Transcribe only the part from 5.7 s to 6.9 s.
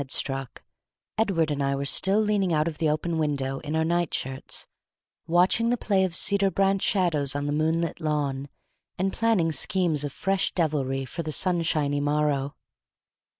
play of the cedar branch